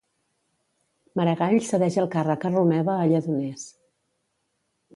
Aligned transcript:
Maragall 1.19 1.59
cedeix 1.67 1.99
el 2.03 2.09
càrrec 2.17 2.47
a 2.49 2.53
Romeva 2.55 2.95
a 3.03 3.07
Lledoners. 3.15 3.69